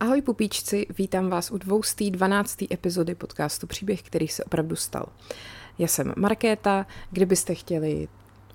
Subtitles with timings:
[0.00, 2.62] Ahoj pupíčci, vítám vás u 212.
[2.72, 5.06] epizody podcastu Příběh, který se opravdu stal.
[5.78, 8.08] Já jsem Markéta, kdybyste chtěli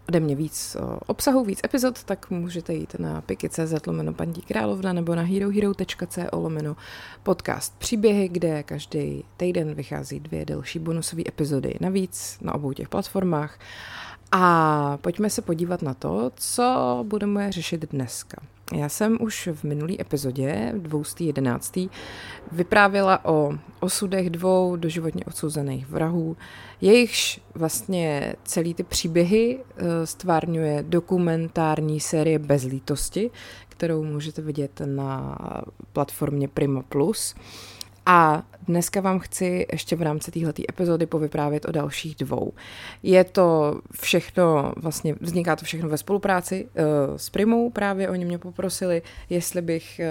[0.07, 0.77] ode mě víc
[1.07, 6.75] obsahu, víc epizod, tak můžete jít na piky.cz lomeno paní královna nebo na herohero.co lomeno
[7.23, 13.59] podcast Příběhy, kde každý týden vychází dvě delší bonusové epizody navíc na obou těch platformách.
[14.31, 18.41] A pojďme se podívat na to, co budeme řešit dneska.
[18.71, 21.79] Já jsem už v minulý epizodě, 211.
[22.51, 26.37] vyprávěla o osudech dvou doživotně odsouzených vrahů.
[26.81, 33.31] Jejichž vlastně celý ty příběhy eh, stvárňuje dokumentární série Bez lítosti,
[33.69, 35.37] kterou můžete vidět na
[35.93, 37.35] platformě Prima Plus.
[38.05, 42.53] A dneska vám chci ještě v rámci této epizody povyprávět o dalších dvou.
[43.03, 48.37] Je to všechno, vlastně vzniká to všechno ve spolupráci uh, s Primou, právě oni mě
[48.37, 50.01] poprosili, jestli bych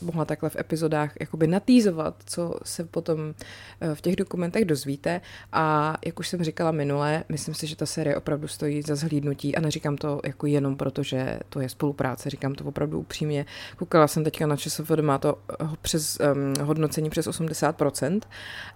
[0.00, 5.20] uh, mohla takhle v epizodách jakoby natýzovat, co se potom uh, v těch dokumentech dozvíte.
[5.52, 9.56] A jak už jsem říkala minule, myslím si, že ta série opravdu stojí za zhlídnutí
[9.56, 13.46] a neříkám to jako jenom proto, že to je spolupráce, říkám to opravdu upřímně.
[13.76, 15.38] Koukala jsem teďka na ČSFD, má to
[15.82, 18.20] přes um, hodnocení přes 80 100%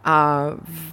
[0.04, 0.46] a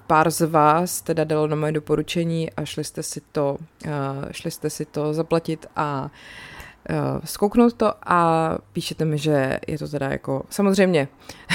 [0.08, 3.92] pár z vás teda dalo na moje doporučení a šli jste si to, uh,
[4.32, 6.10] šli jste si to zaplatit a
[7.26, 11.08] zkouknout to a píšete mi, že je to teda jako, samozřejmě,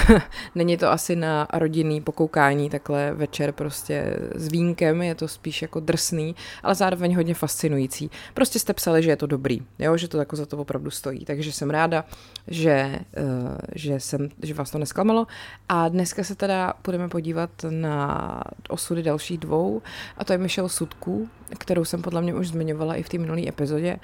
[0.55, 5.81] není to asi na rodinný pokoukání takhle večer prostě s vínkem, je to spíš jako
[5.81, 8.11] drsný, ale zároveň hodně fascinující.
[8.35, 11.25] Prostě jste psali, že je to dobrý, jo, že to jako za to opravdu stojí,
[11.25, 12.05] takže jsem ráda,
[12.49, 15.27] že, uh, že, jsem, že vás to nesklamalo
[15.69, 19.83] a dneska se teda budeme podívat na osudy dalších dvou
[20.19, 23.49] a to je Michelle Sudku, kterou jsem podle mě už zmiňovala i v té minulé
[23.49, 23.97] epizodě.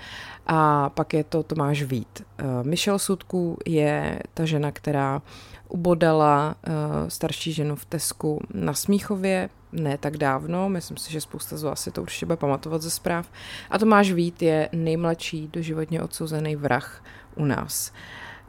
[0.47, 2.23] A pak je to Tomáš Vít.
[2.43, 5.23] Uh, Michelle Sudku je ta žena, která
[5.69, 6.75] ubodala uh,
[7.09, 11.81] starší ženu v Tesku na Smíchově, ne tak dávno, myslím si, že spousta z vás
[11.81, 13.31] si to určitě bude pamatovat ze zpráv.
[13.70, 17.05] A Tomáš Vít je nejmladší doživotně odsouzený vrah
[17.35, 17.92] u nás.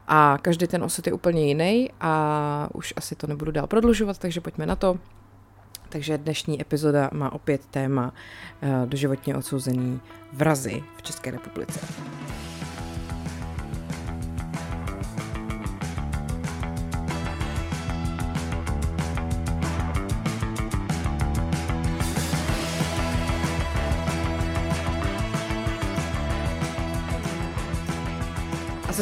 [0.07, 4.41] A každý ten osud je úplně jiný a už asi to nebudu dál prodlužovat, takže
[4.41, 4.97] pojďme na to.
[5.89, 8.13] Takže dnešní epizoda má opět téma
[8.61, 9.99] uh, doživotně odsouzený
[10.33, 11.79] vrazy v České republice.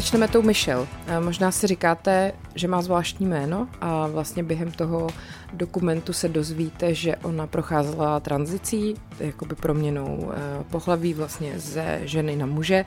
[0.02, 0.88] Začneme tou Michelle.
[1.20, 5.08] Možná si říkáte, že má zvláštní jméno a vlastně během toho
[5.54, 12.46] dokumentu se dozvíte, že ona procházela tranzicí, jakoby proměnou eh, pohlaví vlastně ze ženy na
[12.46, 12.86] muže,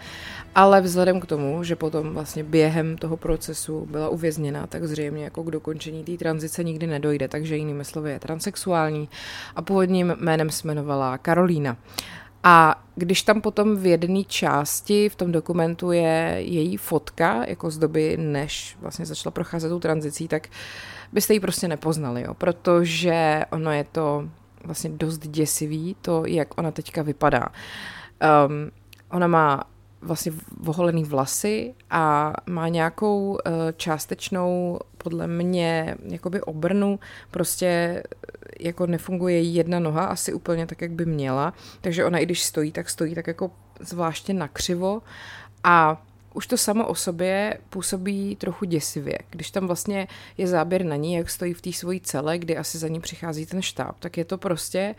[0.55, 5.43] ale vzhledem k tomu, že potom vlastně během toho procesu byla uvězněna, tak zřejmě jako
[5.43, 9.09] k dokončení té tranzice nikdy nedojde, takže jinými slovy je transexuální
[9.57, 11.77] a původním jménem se jmenovala Karolína.
[12.47, 17.79] A když tam potom v jedné části v tom dokumentu je její fotka, jako z
[17.79, 20.49] doby, než vlastně začala procházet tu tranzicí, tak
[21.13, 24.29] byste ji prostě nepoznali, jo, protože ono je to
[24.65, 27.49] vlastně dost děsivý, to, jak ona teďka vypadá.
[28.47, 28.71] Um,
[29.11, 29.65] ona má
[30.05, 33.39] vlastně voholený vlasy a má nějakou uh,
[33.77, 36.99] částečnou, podle mě, jakoby obrnu,
[37.31, 38.03] prostě
[38.61, 42.73] jako nefunguje jedna noha asi úplně tak, jak by měla, takže ona i když stojí,
[42.73, 43.51] tak stojí tak jako
[43.81, 45.03] zvláště nakřivo.
[45.65, 46.03] A
[46.35, 49.19] už to samo o sobě působí trochu děsivě.
[49.31, 52.79] Když tam vlastně je záběr na ní, jak stojí v té svojí cele, kdy asi
[52.79, 54.95] za ní přichází ten štáb, tak je to prostě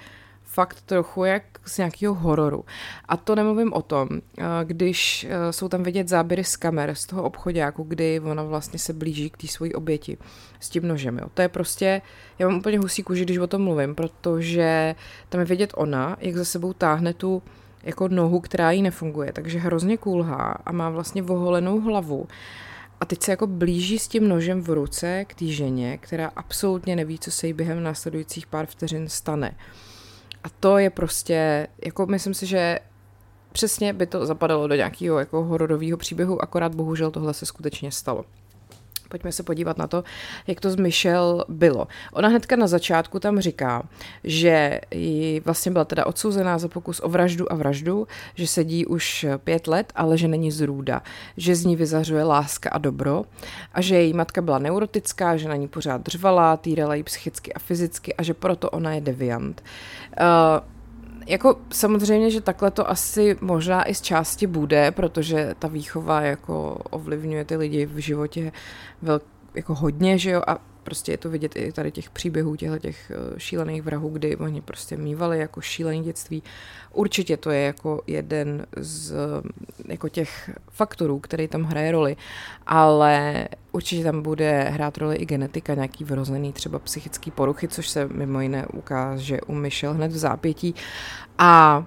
[0.46, 2.66] fakt trochu jak z nějakého hororu.
[3.06, 7.06] A to nemluvím o tom, eh, když eh, jsou tam vidět záběry z kamer, z
[7.06, 10.18] toho obchodáku, kdy ona vlastně se blíží k té svojí oběti
[10.60, 11.18] s tím nožem.
[11.18, 11.28] Jo.
[11.34, 12.02] To je prostě,
[12.40, 14.96] já mám úplně husí kůži, když o tom mluvím, protože
[15.30, 17.44] tam je vidět ona, jak za sebou táhne tu
[17.84, 22.28] jako nohu, která jí nefunguje, takže hrozně kulhá a má vlastně voholenou hlavu.
[23.00, 26.96] A teď se jako blíží s tím nožem v ruce k té ženě, která absolutně
[26.96, 29.56] neví, co se jí během následujících pár vteřin stane.
[30.46, 32.80] A to je prostě, jako myslím si, že
[33.52, 38.26] přesně by to zapadalo do nějakého jako hororového příběhu, akorát bohužel tohle se skutečně stalo.
[39.10, 40.04] Pojďme se podívat na to,
[40.48, 41.88] jak to s Michelle bylo.
[42.14, 43.84] Ona hnedka na začátku tam říká,
[44.24, 49.26] že jí vlastně byla teda odsouzená za pokus o vraždu a vraždu, že sedí už
[49.44, 51.02] pět let, ale že není zrůda,
[51.38, 53.24] že z ní vyzařuje láska a dobro
[53.74, 57.60] a že její matka byla neurotická, že na ní pořád dřvala, týrala ji psychicky a
[57.60, 59.64] fyzicky a že proto ona je deviant.
[60.22, 60.75] Uh,
[61.26, 66.80] jako samozřejmě, že takhle to asi možná i z části bude, protože ta výchova jako
[66.90, 68.52] ovlivňuje ty lidi v životě
[69.02, 69.24] velk,
[69.56, 73.12] jako hodně, že jo, a prostě je to vidět i tady těch příběhů, těchto těch
[73.12, 76.44] eh, šílených vrahů, kdy oni prostě mývali jako šílený dětství.
[76.94, 79.14] Určitě to je jako jeden z
[79.88, 82.18] jako těch faktorů, který tam hraje roli,
[82.68, 88.08] ale určitě tam bude hrát roli i genetika, nějaký vrozený třeba psychický poruchy, což se
[88.08, 90.76] mimo jiné ukáže u Michelle hned v zápětí.
[91.38, 91.84] A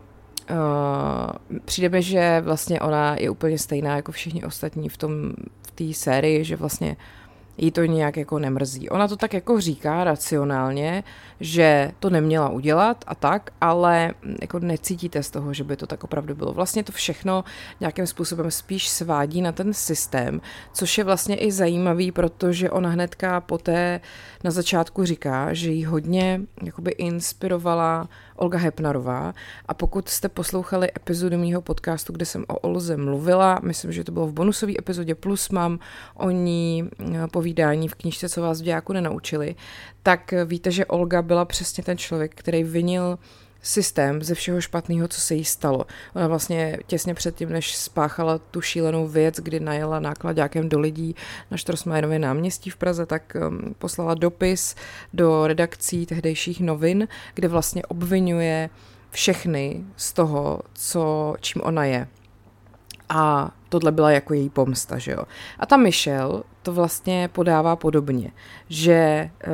[0.50, 5.32] Uh, přijde mi, že vlastně ona je úplně stejná jako všichni ostatní v tom
[5.66, 6.96] v té sérii, že vlastně
[7.58, 8.88] jí to nějak jako nemrzí.
[8.88, 11.04] Ona to tak jako říká racionálně,
[11.40, 16.04] že to neměla udělat a tak, ale jako necítíte z toho, že by to tak
[16.04, 16.52] opravdu bylo.
[16.52, 17.44] Vlastně to všechno
[17.80, 20.40] nějakým způsobem spíš svádí na ten systém,
[20.72, 24.00] což je vlastně i zajímavý, protože ona hnedka poté
[24.44, 29.34] na začátku říká, že jí hodně jakoby inspirovala Olga Hepnarová
[29.66, 34.12] a pokud jste poslouchali epizodu mýho podcastu, kde jsem o Olze mluvila, myslím, že to
[34.12, 35.78] bylo v bonusové epizodě, plus mám
[36.14, 39.54] o ní eh, povídání v knižce, co vás v dějáku nenaučili,
[40.02, 43.18] tak víte, že Olga byla přesně ten člověk, který vinil
[43.62, 45.86] systém ze všeho špatného, co se jí stalo.
[46.14, 51.14] Ona vlastně těsně předtím, než spáchala tu šílenou věc, kdy najela nákladňákem do lidí
[51.50, 54.74] na Štrosmajerově náměstí v Praze, tak um, poslala dopis
[55.12, 58.70] do redakcí tehdejších novin, kde vlastně obvinuje
[59.10, 62.08] všechny z toho, co, čím ona je.
[63.08, 65.24] A tohle byla jako její pomsta, že jo.
[65.58, 68.32] A ta Michelle to vlastně podává podobně,
[68.68, 69.52] že uh,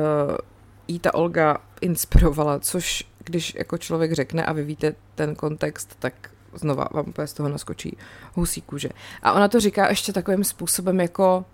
[0.87, 6.13] jí ta Olga inspirovala, což když jako člověk řekne a vy víte ten kontext, tak
[6.53, 7.97] znova vám úplně z toho naskočí
[8.33, 8.89] husí kůže.
[9.23, 11.45] A ona to říká ještě takovým způsobem jako,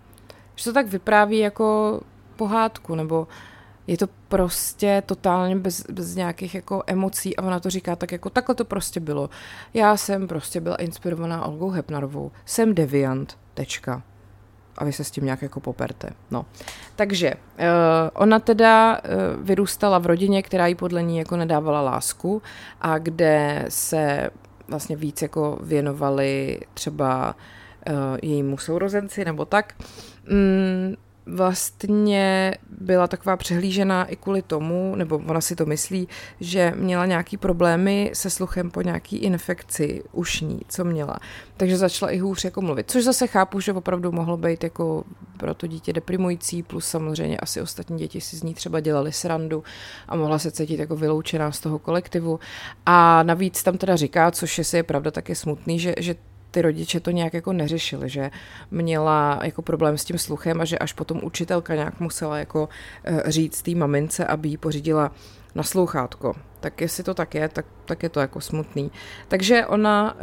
[0.55, 1.99] že to tak vypráví jako
[2.35, 3.27] pohádku, nebo
[3.87, 8.29] je to prostě totálně bez, bez nějakých jako emocí a ona to říká tak jako
[8.29, 9.29] takhle to prostě bylo.
[9.73, 14.03] Já jsem prostě byla inspirovaná Olgou Hepnarovou, jsem deviant, tečka
[14.77, 16.09] a vy se s tím nějak jako poperte.
[16.31, 16.45] No.
[16.95, 17.65] Takže uh,
[18.13, 22.41] ona teda uh, vyrůstala v rodině, která jí podle ní jako nedávala lásku
[22.81, 24.29] a kde se
[24.67, 27.35] vlastně víc jako věnovali třeba
[27.89, 29.73] uh, jejímu sourozenci nebo tak.
[30.29, 30.95] Mm,
[31.25, 36.07] vlastně byla taková přehlížená i kvůli tomu, nebo ona si to myslí,
[36.39, 41.17] že měla nějaký problémy se sluchem po nějaký infekci ušní, co měla.
[41.57, 45.03] Takže začala i hůř jako mluvit, což zase chápu, že opravdu mohlo být jako
[45.37, 49.63] pro to dítě deprimující, plus samozřejmě asi ostatní děti si z ní třeba dělali srandu
[50.07, 52.39] a mohla se cítit jako vyloučená z toho kolektivu.
[52.85, 56.15] A navíc tam teda říká, což je si je pravda, tak je smutný, že, že
[56.51, 58.31] ty rodiče to nějak jako neřešili, že
[58.71, 62.69] měla jako problém s tím sluchem a že až potom učitelka nějak musela jako
[63.03, 65.11] eh, říct té mamince, aby jí pořídila
[65.55, 66.33] na slouchátko.
[66.59, 68.91] Tak jestli to tak je, tak, tak je to jako smutný.
[69.27, 70.19] Takže ona uh,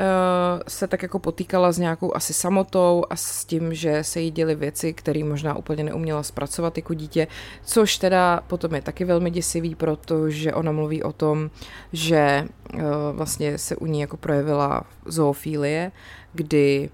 [0.68, 4.54] se tak jako potýkala s nějakou asi samotou a s tím, že se jí děly
[4.54, 7.26] věci, které možná úplně neuměla zpracovat jako dítě,
[7.64, 11.50] což teda potom je taky velmi děsivý, protože ona mluví o tom,
[11.92, 12.80] že uh,
[13.12, 15.92] vlastně se u ní jako projevila zoofílie,
[16.32, 16.90] kdy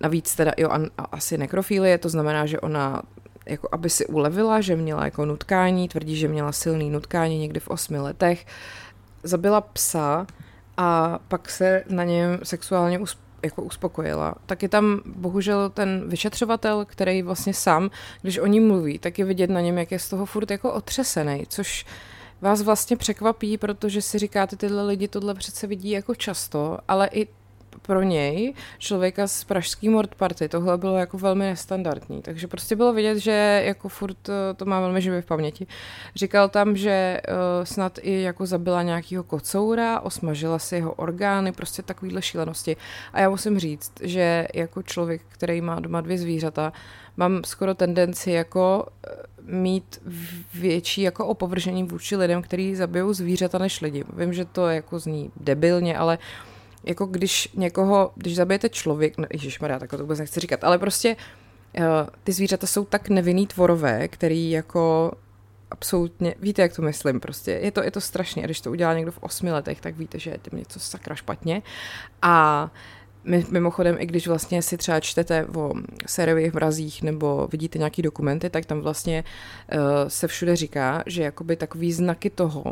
[0.00, 3.02] navíc teda jo, a, asi nekrofilie, to znamená, že ona
[3.46, 7.68] jako aby si ulevila, že měla jako nutkání, tvrdí, že měla silný nutkání někdy v
[7.68, 8.46] osmi letech,
[9.22, 10.26] zabila psa
[10.76, 14.34] a pak se na něm sexuálně usp- jako uspokojila.
[14.46, 17.90] Tak je tam bohužel ten vyšetřovatel, který vlastně sám,
[18.22, 20.72] když o ní mluví, tak je vidět na něm, jak je z toho furt jako
[20.72, 21.86] otřesený, což
[22.40, 27.28] vás vlastně překvapí, protože si říkáte, tyhle lidi tohle přece vidí jako často, ale i
[27.86, 32.92] pro něj, člověka z pražský Mord Party, tohle bylo jako velmi nestandardní, takže prostě bylo
[32.92, 35.66] vidět, že jako furt eh, to má velmi živě v paměti.
[36.14, 41.82] Říkal tam, že uh, snad i jako zabila nějakého kocoura, osmažila si jeho orgány, prostě
[41.82, 42.76] takovýhle šílenosti.
[43.12, 46.72] A já musím říct, že jako člověk, který má doma dvě zvířata,
[47.16, 49.10] mám skoro tendenci jako eh,
[49.42, 50.02] mít
[50.54, 54.04] větší jako opovržení vůči lidem, kteří zabijou zvířata než lidi.
[54.16, 56.53] Vím, že to jako zní debilně, ale uh,
[56.86, 61.16] jako když někoho, když zabijete člověk, no ježišmarja, tak to vůbec nechci říkat, ale prostě
[61.78, 61.84] uh,
[62.24, 65.12] ty zvířata jsou tak nevinný tvorové, který jako
[65.70, 68.94] absolutně, víte, jak to myslím, prostě je to, je to strašně, a když to udělá
[68.94, 71.62] někdo v osmi letech, tak víte, že je tím něco sakra špatně.
[72.22, 72.70] A
[73.50, 75.72] Mimochodem, i když vlastně si třeba čtete o
[76.06, 79.24] sériových mrazích nebo vidíte nějaký dokumenty, tak tam vlastně
[79.74, 82.64] uh, se všude říká, že jakoby takový znaky toho,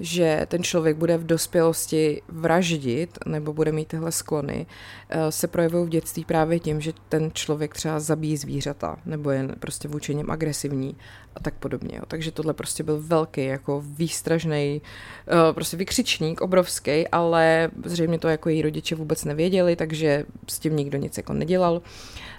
[0.00, 4.66] že ten člověk bude v dospělosti vraždit nebo bude mít tyhle sklony,
[5.08, 9.48] eh, se projevují v dětství právě tím, že ten člověk třeba zabíjí zvířata nebo je
[9.60, 10.96] prostě vůči něm agresivní
[11.34, 11.96] a tak podobně.
[11.96, 12.02] Jo.
[12.08, 14.82] Takže tohle prostě byl velký, jako výstražný,
[15.28, 20.58] eh, prostě vykřičník, obrovský, ale zřejmě to jako její rodiče vůbec nevěděli, tak takže s
[20.58, 21.82] tím nikdo nic jako nedělal.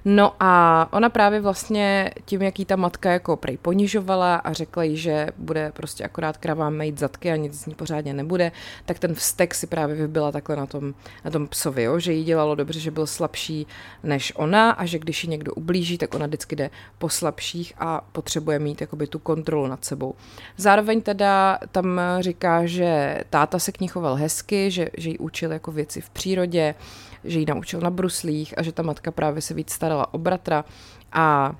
[0.06, 4.98] No a ona právě vlastně tím, jaký ta matka jako prej ponižovala a řekla jí,
[4.98, 8.52] že bude prostě akorát kravám mít zadky a nic z ní pořádně nebude,
[8.86, 10.94] tak ten vztek si právě vybila takhle na tom,
[11.26, 12.00] na tom psovi, jo?
[12.00, 13.68] že jí dělalo dobře, že byl slabší
[14.04, 18.02] než ona a že když ji někdo ublíží, tak ona vždycky jde po slabších a
[18.12, 20.16] potřebuje mít jakoby tu kontrolu nad sebou.
[20.58, 25.52] Zároveň teda tam říká, že táta se k ní choval hezky, že, že jí učil
[25.52, 26.76] jako věci v přírodě,
[27.24, 30.66] že ji naučil na bruslích a že ta matka právě se víc starala o bratra
[31.12, 31.56] a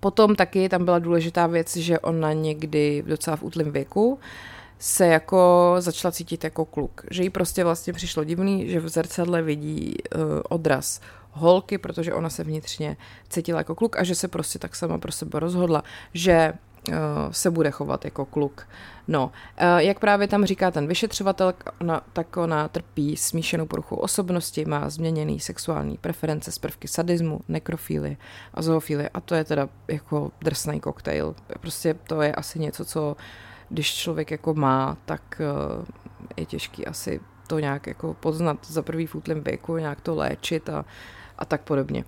[0.00, 4.18] potom taky tam byla důležitá věc, že ona někdy docela v útlém věku
[4.78, 7.02] se jako začala cítit jako kluk.
[7.10, 11.00] Že jí prostě vlastně přišlo divný, že v zrcadle vidí uh, odraz
[11.32, 12.96] holky, protože ona se vnitřně
[13.28, 15.82] cítila jako kluk a že se prostě tak sama pro sebe rozhodla,
[16.14, 16.52] že
[16.88, 16.94] uh,
[17.30, 18.68] se bude chovat jako kluk.
[19.08, 24.64] No, uh, jak právě tam říká ten vyšetřovatel, ona, tak ona trpí smíšenou poruchou osobnosti,
[24.64, 28.16] má změněný sexuální preference z prvky sadismu, nekrofílie
[28.54, 31.34] a zoofílie a to je teda jako drsný koktejl.
[31.60, 33.16] Prostě to je asi něco, co
[33.68, 35.84] když člověk jako má, tak uh,
[36.36, 40.68] je těžký asi to nějak jako poznat za prvý v útlém věku, nějak to léčit
[40.68, 40.84] a,
[41.38, 42.04] a tak podobně.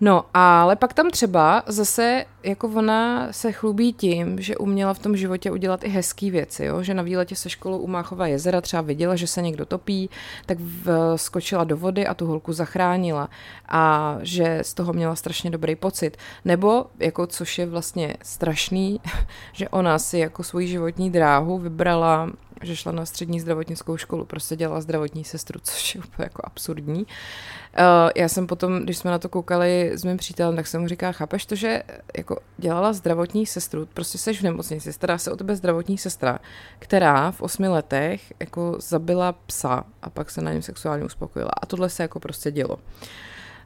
[0.00, 5.16] No, ale pak tam třeba zase, jako ona se chlubí tím, že uměla v tom
[5.16, 6.82] životě udělat i hezké věci, jo?
[6.82, 10.10] že na výletě se školou u Máchova jezera třeba viděla, že se někdo topí,
[10.46, 13.28] tak v, skočila do vody a tu holku zachránila
[13.68, 16.16] a že z toho měla strašně dobrý pocit.
[16.44, 19.00] Nebo, jako což je vlastně strašný,
[19.52, 22.30] že ona si jako svoji životní dráhu vybrala
[22.64, 27.02] že šla na střední zdravotnickou školu, prostě dělala zdravotní sestru, což je úplně jako absurdní.
[27.02, 30.88] Uh, já jsem potom, když jsme na to koukali s mým přítelem, tak jsem mu
[30.88, 31.82] říkala, chápeš to, že
[32.16, 36.38] jako dělala zdravotní sestru, prostě seš v nemocnici, stará se o tebe zdravotní sestra,
[36.78, 41.50] která v osmi letech jako zabila psa a pak se na něm sexuálně uspokojila.
[41.62, 42.74] A tohle se jako prostě dělo.
[42.74, 42.80] Uh,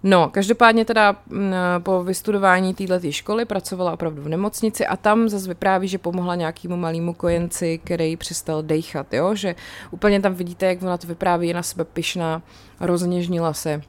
[0.02, 5.48] No, každopádně teda mm, po vystudování této školy pracovala opravdu v nemocnici a tam zase
[5.48, 9.34] vypráví, že pomohla nějakému malému kojenci, který přestal dejchat, jo?
[9.34, 9.54] že
[9.90, 12.42] úplně tam vidíte, jak ona to vypráví, je na sebe pyšná,
[12.80, 13.82] rozněžnila se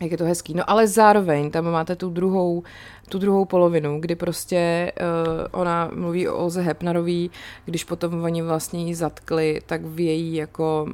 [0.00, 0.54] jak je to hezký.
[0.54, 2.62] No ale zároveň tam máte tu druhou,
[3.08, 7.30] tu druhou polovinu, kdy prostě uh, ona mluví o Olze Hepnarový,
[7.64, 10.86] když potom oni vlastně ji zatkli, tak v její jako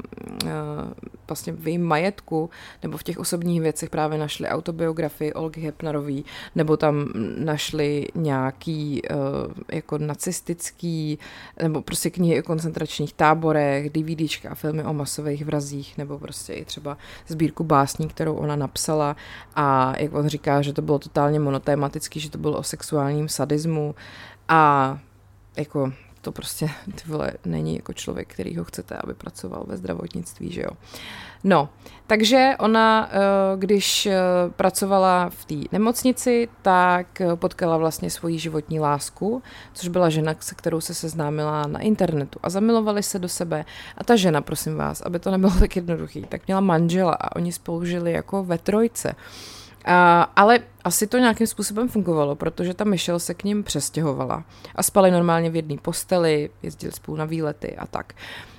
[0.44, 0.50] uh,
[1.28, 2.50] vlastně v jejím majetku
[2.82, 9.18] nebo v těch osobních věcech právě našli autobiografii Olgy Hepnarový, nebo tam našli nějaký uh,
[9.72, 11.18] jako nacistický,
[11.62, 16.64] nebo prostě knihy o koncentračních táborech, DVDčka a filmy o masových vrazích, nebo prostě i
[16.64, 19.16] třeba sbírku básní, kterou ona napsala.
[19.54, 21.40] A jak on říká, že to bylo totálně
[22.02, 23.94] monotématický, že to bylo o sexuálním sadismu
[24.48, 24.98] a
[25.56, 25.92] jako
[26.22, 30.62] to prostě, ty vole, není jako člověk, který ho chcete, aby pracoval ve zdravotnictví, že
[30.62, 30.70] jo.
[31.44, 31.68] No,
[32.06, 34.14] takže ona, eh, když eh,
[34.56, 39.42] pracovala v té nemocnici, tak eh, potkala vlastně svoji životní lásku,
[39.74, 43.64] což byla žena, se kterou se seznámila na internetu a zamilovali se do sebe.
[43.98, 47.52] A ta žena, prosím vás, aby to nebylo tak jednoduchý, tak měla manžela a oni
[47.52, 49.14] spolu žili jako ve trojce.
[50.36, 55.10] Ale asi to nějakým způsobem fungovalo, protože ta Michelle se k ním přestěhovala a spali
[55.10, 58.12] normálně v jedné posteli, jezdili spolu na výlety a tak.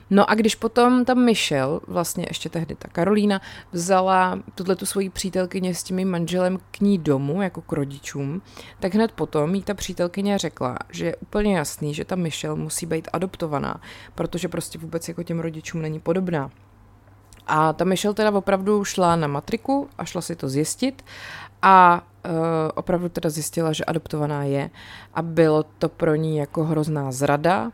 [0.10, 5.10] No a když potom ta Michelle, vlastně ještě tehdy ta Karolína, vzala tuhle tu svoji
[5.10, 8.42] přítelkyně s tím manželem k ní domů, jako k rodičům,
[8.80, 12.86] tak hned potom jí ta přítelkyně řekla, že je úplně jasný, že ta Michelle musí
[12.86, 13.82] být adoptovaná,
[14.16, 16.52] protože prostě vůbec jako těm rodičům není podobná.
[17.48, 21.06] A ta Michelle teda opravdu šla na matriku a šla si to zjistit
[21.62, 22.32] a uh,
[22.76, 24.70] opravdu teda zjistila, že adoptovaná je
[25.14, 27.72] a bylo to pro ní jako hrozná zrada,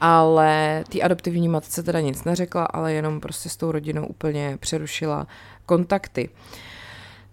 [0.00, 5.26] ale ty adoptivní matce teda nic neřekla, ale jenom prostě s tou rodinou úplně přerušila
[5.66, 6.28] kontakty.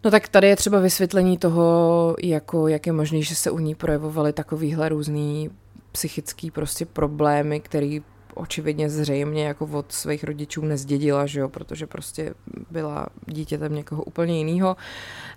[0.03, 3.75] No tak tady je třeba vysvětlení toho, jako, jak je možné, že se u ní
[3.75, 5.49] projevovaly takovýhle různý
[5.91, 8.03] psychický prostě problémy, který
[8.35, 12.33] očividně zřejmě jako od svých rodičů nezdědila, že jo, protože prostě
[12.71, 14.77] byla dítětem někoho úplně jiného.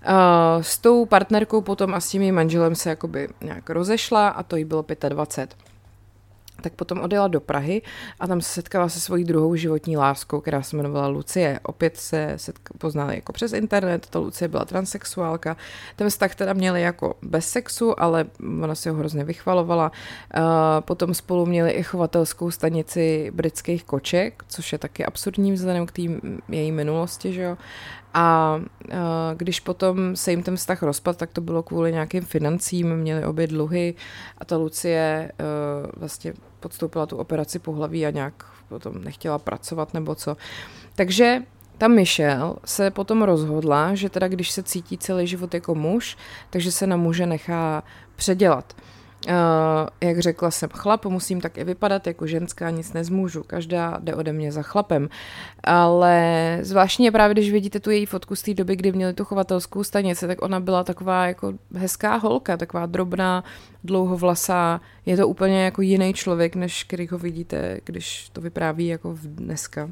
[0.09, 4.57] Uh, s tou partnerkou potom a s tím manželem se jakoby nějak rozešla a to
[4.57, 5.55] jí bylo 25
[6.63, 7.83] tak potom odjela do Prahy
[8.21, 11.61] a tam se setkala se svojí druhou životní láskou, která se jmenovala Lucie.
[11.63, 15.57] Opět se setka, poznali jako přes internet, ta Lucie byla transexuálka.
[15.97, 18.27] Ten vztah teda měli jako bez sexu, ale
[18.63, 19.93] ona si ho hrozně vychvalovala.
[20.81, 26.03] Potom spolu měli i chovatelskou stanici britských koček, což je taky absurdní vzhledem k té
[26.49, 27.57] její minulosti, že jo.
[28.21, 28.61] A
[29.35, 33.47] když potom se jim ten vztah rozpad, tak to bylo kvůli nějakým financím, měli obě
[33.47, 33.95] dluhy
[34.39, 35.33] a ta Lucie
[35.97, 40.37] vlastně podstoupila tu operaci pohlaví a nějak potom nechtěla pracovat nebo co.
[40.95, 41.43] Takže
[41.79, 46.17] ta Michelle se potom rozhodla, že teda když se cítí celý život jako muž,
[46.51, 47.83] takže se na muže nechá
[48.17, 48.77] předělat.
[49.27, 49.33] Uh,
[50.01, 54.33] jak řekla jsem, chlap, musím tak i vypadat jako ženská, nic nezmůžu, každá jde ode
[54.33, 55.09] mě za chlapem.
[55.65, 59.25] Ale zvláštně je právě, když vidíte tu její fotku z té doby, kdy měli tu
[59.25, 63.45] chovatelskou stanici, tak ona byla taková jako hezká holka, taková drobná,
[63.85, 64.81] dlouhovlasá.
[65.07, 69.21] Je to úplně jako jiný člověk, než který ho vidíte, když to vypráví jako v
[69.21, 69.91] dneska.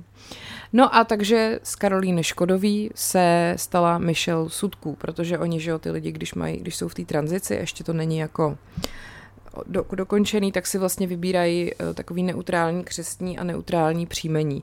[0.72, 5.90] No a takže z Karolíny Škodový se stala Michelle Sudků, protože oni, že jo, ty
[5.90, 8.58] lidi, když, mají, když jsou v té tranzici, ještě to není jako
[9.66, 14.62] do, dokončený, tak si vlastně vybírají uh, takový neutrální křestní a neutrální příjmení.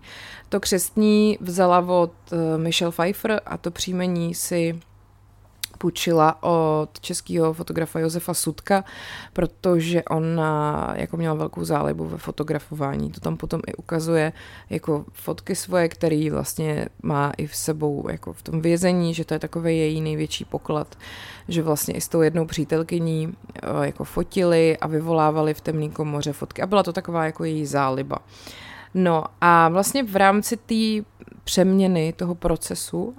[0.49, 4.79] To křestní vzala od uh, Michelle Pfeiffer a to příjmení si
[5.83, 8.83] půjčila od českého fotografa Josefa Sudka,
[9.33, 13.11] protože ona jako měla velkou zálibu ve fotografování.
[13.11, 14.33] To tam potom i ukazuje
[14.69, 19.33] jako fotky svoje, který vlastně má i v sebou jako v tom vězení, že to
[19.33, 20.87] je takový její největší poklad,
[21.47, 26.33] že vlastně i s tou jednou přítelkyní eh, jako fotili a vyvolávali v temný komoře
[26.33, 26.61] fotky.
[26.61, 28.19] A byla to taková jako její záliba.
[28.93, 31.03] No a vlastně v rámci té
[31.43, 33.13] přeměny toho procesu uh,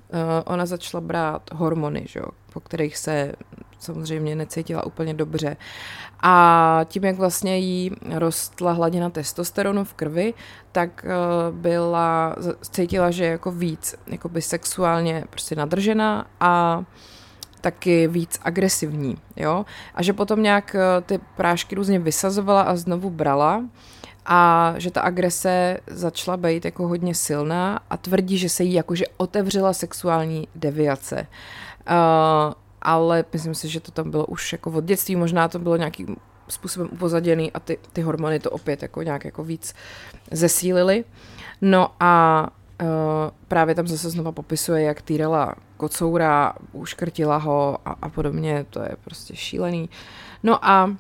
[0.47, 3.33] ona začala brát hormony, že jo, po kterých se
[3.79, 5.57] samozřejmě necítila úplně dobře.
[6.23, 10.35] A tím, jak vlastně jí rostla hladina testosteronu v krvi,
[10.73, 12.37] tak uh, byla,
[12.71, 16.85] cítila, že je jako víc jakoby sexuálně prostě nadržená a
[17.61, 19.65] taky víc agresivní, jo.
[19.95, 23.65] A že potom nějak uh, ty prášky různě vysazovala a znovu brala
[24.27, 29.05] a že ta agrese začala být jako hodně silná a tvrdí, že se jí jakože
[29.17, 31.27] otevřela sexuální deviace.
[31.91, 35.77] Uh, ale myslím si, že to tam bylo už jako od dětství, možná to bylo
[35.77, 36.17] nějakým
[36.49, 39.75] způsobem upozaděný a ty, ty hormony to opět jako nějak jako víc
[40.31, 41.05] zesílily.
[41.61, 42.47] No a
[42.83, 42.89] uh,
[43.49, 48.97] právě tam zase znova popisuje, jak týrala kocoura, uškrtila ho a, a podobně, to je
[49.05, 49.91] prostě šílený.
[50.43, 50.97] No a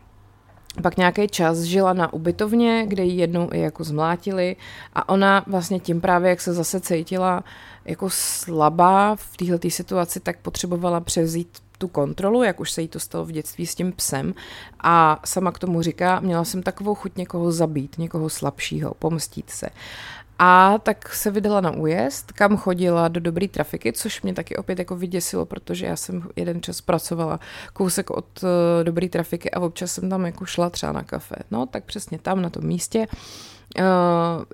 [0.83, 4.57] pak nějaký čas žila na ubytovně, kde ji jednou i jako zmlátili
[4.94, 7.44] a ona vlastně tím právě, jak se zase cítila
[7.85, 11.48] jako slabá v této situaci, tak potřebovala převzít
[11.79, 14.35] tu kontrolu, jak už se jí to stalo v dětství s tím psem
[14.81, 19.68] a sama k tomu říká, měla jsem takovou chuť někoho zabít, někoho slabšího, pomstít se.
[20.38, 24.79] A tak se vydala na újezd, kam chodila do dobré trafiky, což mě taky opět
[24.79, 27.40] jako vyděsilo, protože já jsem jeden čas pracovala
[27.73, 28.49] kousek od uh,
[28.83, 31.37] dobré trafiky a občas jsem tam jako šla třeba na kafe.
[31.51, 33.07] No, tak přesně tam na tom místě
[33.79, 33.85] uh,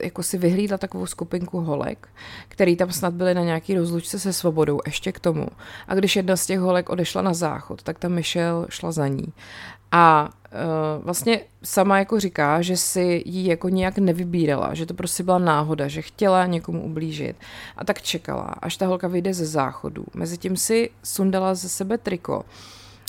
[0.03, 2.09] jako si vyhlídla takovou skupinku holek,
[2.49, 5.47] který tam snad byly na nějaký rozlučce se svobodou, ještě k tomu.
[5.88, 9.33] A když jedna z těch holek odešla na záchod, tak ta Michelle šla za ní.
[9.93, 10.31] A
[11.03, 15.89] vlastně sama jako říká, že si ji jako nějak nevybírala, že to prostě byla náhoda,
[15.89, 17.37] že chtěla někomu ublížit.
[17.77, 20.05] A tak čekala, až ta holka vyjde ze záchodu.
[20.15, 22.45] Mezitím si sundala ze sebe triko,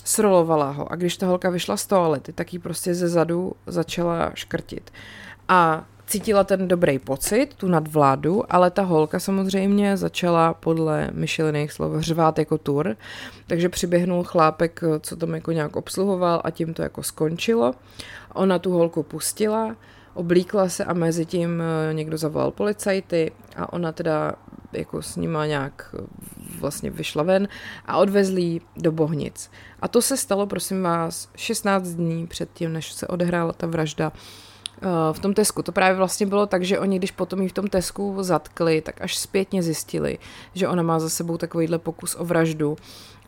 [0.04, 4.32] srolovala ho a když ta holka vyšla z toalety, tak ji prostě ze zadu začala
[4.34, 4.92] škrtit.
[5.48, 12.02] A cítila ten dobrý pocit, tu nadvládu, ale ta holka samozřejmě začala podle Micheliných slov
[12.02, 12.96] řvát jako tur,
[13.48, 17.74] takže přiběhnul chlápek, co tam jako nějak obsluhoval a tím to jako skončilo.
[18.34, 19.76] Ona tu holku pustila,
[20.14, 24.32] oblíkla se a mezi tím eh, někdo zavolal policajty a ona teda
[24.72, 26.04] jako s nima nějak eh,
[26.60, 27.48] vlastně vyšla ven
[27.86, 29.52] a odvezli do Bohnic.
[29.82, 34.12] A to se stalo, prosím vás, 16 dní předtím, než se odehrála ta vražda
[35.12, 35.64] v tom Tesku.
[35.64, 39.02] To právě vlastně bylo tak, že oni, když potom ji v tom Tesku zatkli, tak
[39.02, 40.18] až zpětně zjistili,
[40.54, 42.78] že ona má za sebou takovýhle pokus o vraždu.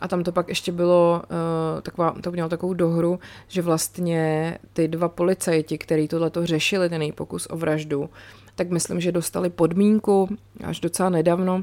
[0.00, 4.88] A tam to pak ještě bylo, uh, taková, to mělo takovou dohru, že vlastně ty
[4.88, 8.10] dva policajti, kteří tohleto řešili, ten její pokus o vraždu,
[8.54, 10.28] tak myslím, že dostali podmínku
[10.64, 11.62] až docela nedávno,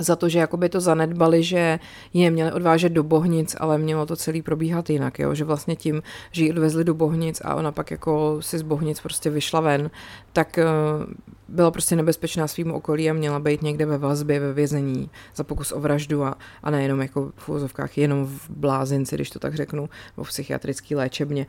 [0.00, 1.78] za to, že jakoby to zanedbali, že
[2.14, 5.34] je měli odvážet do Bohnic, ale mělo to celý probíhat jinak, jo?
[5.34, 9.00] že vlastně tím, že ji odvezli do Bohnic a ona pak jako si z Bohnic
[9.00, 9.90] prostě vyšla ven,
[10.32, 11.04] tak uh,
[11.50, 15.72] byla prostě nebezpečná svým okolí a měla být někde ve vazbě, ve vězení za pokus
[15.72, 19.88] o vraždu a, a nejenom jako v úvozovkách, jenom v blázinci, když to tak řeknu,
[20.22, 21.46] v psychiatrické léčebně.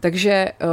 [0.00, 0.68] Takže uh,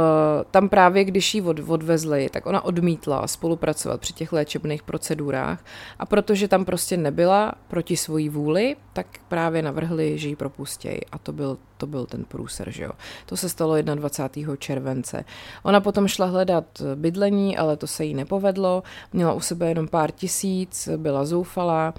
[0.50, 5.64] tam právě, když ji od, odvezli, tak ona odmítla spolupracovat při těch léčebných procedurách
[5.98, 11.18] a protože tam prostě nebyla proti svojí vůli, tak právě navrhli, že ji propustějí a
[11.18, 12.90] to byl to byl ten průser, že jo.
[13.26, 14.56] To se stalo 21.
[14.56, 15.24] července.
[15.62, 16.64] Ona potom šla hledat
[16.94, 18.82] bydlení, ale to se jí nepovedlo.
[19.12, 21.94] Měla u sebe jenom pár tisíc, byla zoufalá.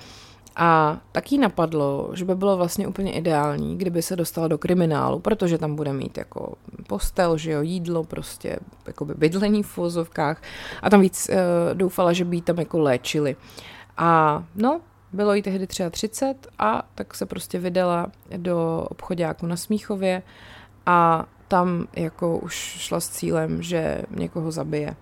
[0.55, 5.19] A tak jí napadlo, že by bylo vlastně úplně ideální, kdyby se dostala do kriminálu,
[5.19, 6.55] protože tam bude mít jako
[6.87, 10.41] postel, že jo, jídlo, prostě jako by bydlení v vozovkách
[10.81, 11.35] a tam víc uh,
[11.77, 13.35] doufala, že by jí tam jako léčili.
[13.97, 14.81] A no,
[15.13, 20.23] Bylo jí tehdy 33 a tak se prostě vydala do obchodáku na Smíchově
[20.85, 24.95] a tam jako už šla s cílem, že někoho zabije.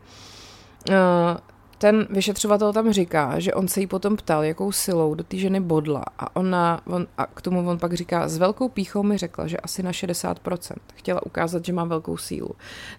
[1.81, 5.59] Ten vyšetřovatel tam říká, že on se jí potom ptal, jakou silou do té ženy
[5.59, 9.47] bodla a ona, on, a k tomu on pak říká, s velkou píchou mi řekla,
[9.47, 10.75] že asi na 60%.
[10.93, 12.49] Chtěla ukázat, že má velkou sílu.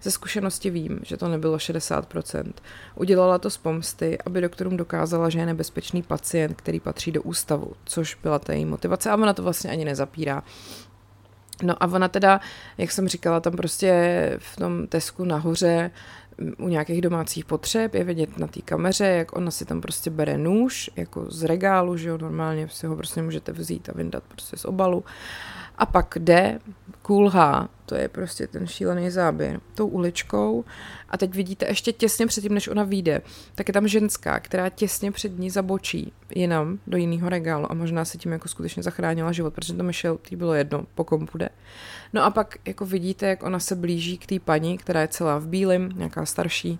[0.01, 2.53] Ze zkušenosti vím, že to nebylo 60%.
[2.95, 7.71] Udělala to z pomsty, aby doktorům dokázala, že je nebezpečný pacient, který patří do ústavu,
[7.85, 10.43] což byla ta její motivace a ona to vlastně ani nezapírá.
[11.63, 12.39] No a ona teda,
[12.77, 13.93] jak jsem říkala, tam prostě
[14.37, 15.91] v tom Tesku nahoře
[16.57, 20.37] u nějakých domácích potřeb, je vidět na té kameře, jak ona si tam prostě bere
[20.37, 24.57] nůž, jako z regálu, že jo, normálně si ho prostě můžete vzít a vyndat prostě
[24.57, 25.03] z obalu.
[25.77, 26.59] A pak jde,
[27.01, 30.65] kulhá, to je prostě ten šílený záběr, tou uličkou
[31.09, 33.21] a teď vidíte ještě těsně předtím, než ona vyjde,
[33.55, 38.05] tak je tam ženská, která těsně před ní zabočí jinam do jiného regálu a možná
[38.05, 41.49] se tím jako skutečně zachránila život, protože to Michelle, tý bylo jedno, po kom půjde.
[42.13, 45.37] No a pak jako vidíte, jak ona se blíží k té paní, která je celá
[45.37, 46.79] v bílém, nějaká starší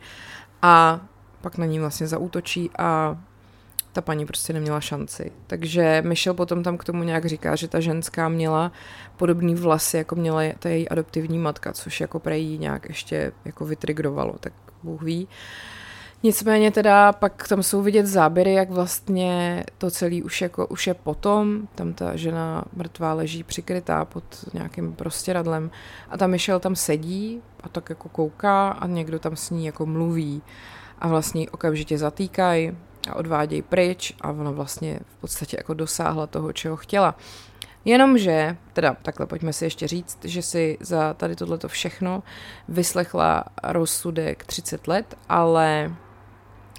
[0.62, 1.02] a
[1.42, 3.18] pak na ní vlastně zaútočí a
[3.94, 5.32] ta paní prostě neměla šanci.
[5.48, 8.72] Takže Michelle potom tam k tomu nějak říká, že ta ženská měla
[9.18, 14.36] podobný vlasy, jako měla ta její adoptivní matka, což jako prej nějak ještě jako vytrigrovalo,
[14.40, 15.28] tak Bůh ví.
[16.26, 20.94] Nicméně teda pak tam jsou vidět záběry, jak vlastně to celé už, jako, už je
[20.94, 25.72] potom, tam ta žena mrtvá leží přikrytá pod nějakým prostěradlem
[26.10, 29.86] a ta Michelle tam sedí a tak jako kouká a někdo tam s ní jako
[29.86, 30.42] mluví
[31.00, 32.72] a vlastně okamžitě zatýkají
[33.10, 37.16] a odvádějí pryč a ona vlastně v podstatě jako dosáhla toho, čeho chtěla.
[37.86, 42.24] Jenomže, teda takhle pojďme si ještě říct, že si za tady tohleto všechno
[42.68, 45.96] vyslechla rozsudek 30 let, ale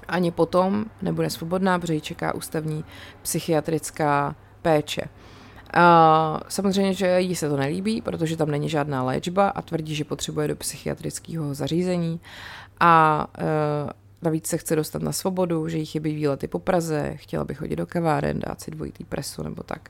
[0.07, 2.85] ani potom nebude svobodná, protože ji čeká ústavní
[3.21, 5.01] psychiatrická péče.
[5.73, 10.03] A samozřejmě, že jí se to nelíbí, protože tam není žádná léčba a tvrdí, že
[10.03, 12.19] potřebuje do psychiatrického zařízení
[12.79, 17.43] a e, Navíc se chce dostat na svobodu, že jí chybí výlety po Praze, chtěla
[17.43, 19.89] by chodit do kaváren, dát si dvojitý presu nebo tak.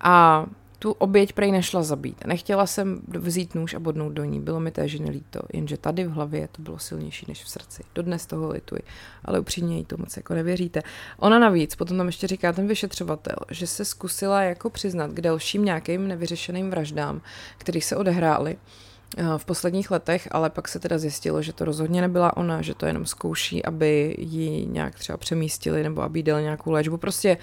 [0.00, 0.46] A
[0.84, 2.26] tu oběť prej nešla zabít.
[2.26, 4.40] Nechtěla jsem vzít nůž a bodnout do ní.
[4.40, 7.82] Bylo mi té ženy líto, jenže tady v hlavě to bylo silnější než v srdci.
[7.94, 8.80] Dodnes toho lituji,
[9.24, 10.82] ale upřímně jí to moc jako nevěříte.
[11.18, 15.64] Ona navíc, potom tam ještě říká ten vyšetřovatel, že se zkusila jako přiznat k dalším
[15.64, 17.20] nějakým nevyřešeným vraždám,
[17.58, 18.56] které se odehrály
[19.16, 22.74] Eh, v posledních letech, ale pak se teda zjistilo, že to rozhodně nebyla ona, že
[22.74, 26.96] to jenom zkouší, aby ji nějak třeba přemístili nebo aby jí dali nějakou léčbu.
[26.96, 27.36] Prostě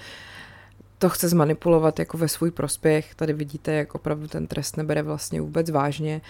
[1.02, 3.14] to chce zmanipulovat jako ve svůj prospěch.
[3.14, 6.20] Tady vidíte, jak opravdu ten trest nebere vlastně vůbec vážně.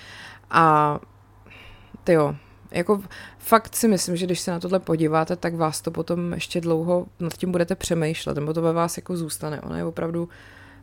[0.50, 0.98] A
[2.04, 2.35] ty jo,
[2.70, 3.02] jako
[3.38, 7.06] fakt si myslím, že když se na tohle podíváte, tak vás to potom ještě dlouho
[7.20, 9.61] nad tím budete přemýšlet, nebo to ve vás jako zůstane.
[9.61, 10.28] Ona je opravdu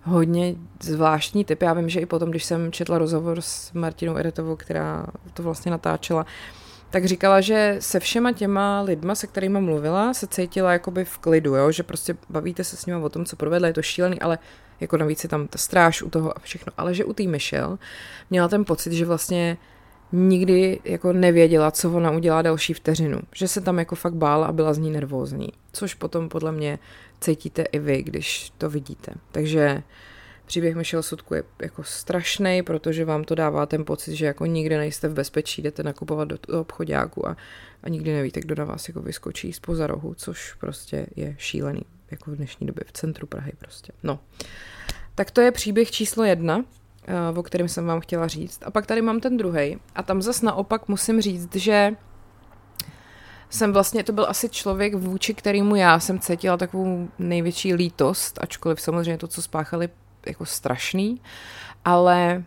[0.03, 1.61] hodně zvláštní typ.
[1.61, 5.71] Já vím, že i potom, když jsem četla rozhovor s Martinou Eretovou, která to vlastně
[5.71, 6.25] natáčela,
[6.89, 11.55] tak říkala, že se všema těma lidma, se kterými mluvila, se cítila jakoby v klidu,
[11.55, 11.71] jo?
[11.71, 14.39] že prostě bavíte se s nimi o tom, co provedla, je to šílený, ale
[14.79, 17.77] jako navíc je tam ta stráž u toho a všechno, ale že u té Michelle
[18.29, 19.57] měla ten pocit, že vlastně
[20.11, 23.19] nikdy jako nevěděla, co ona udělá další vteřinu.
[23.35, 25.49] Že se tam jako fakt bála a byla z ní nervózní.
[25.73, 26.79] Což potom podle mě
[27.21, 29.11] cítíte i vy, když to vidíte.
[29.31, 29.83] Takže
[30.49, 34.77] příběh Michelle Sudku je jako strašný, protože vám to dává ten pocit, že jako nikdy
[34.77, 37.37] nejste v bezpečí, jdete nakupovat do, do obchodáku a,
[37.83, 41.81] a nikdy nevíte, kdo na vás jako vyskočí z rohu, což prostě je šílený,
[42.11, 43.93] jako v dnešní době v centru Prahy prostě.
[44.03, 44.19] No,
[45.15, 46.65] tak to je příběh číslo jedna,
[47.07, 48.59] eh, o kterém jsem vám chtěla říct.
[48.65, 49.77] A pak tady mám ten druhý.
[49.95, 51.91] A tam zas naopak musím říct, že
[53.49, 58.81] jsem vlastně, to byl asi člověk vůči kterému já jsem cítila takovou největší lítost, ačkoliv
[58.81, 59.89] samozřejmě to, co spáchali,
[60.25, 61.21] jako strašný,
[61.85, 62.43] ale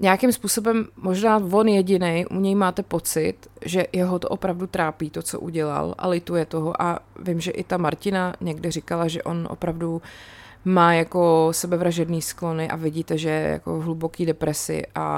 [0.00, 3.34] nějakým způsobem možná on jediný, u něj máte pocit,
[3.64, 7.64] že jeho to opravdu trápí, to, co udělal a lituje toho a vím, že i
[7.64, 10.02] ta Martina někde říkala, že on opravdu
[10.64, 15.08] má jako sebevražedný sklony a vidíte, že je jako hluboký depresi a,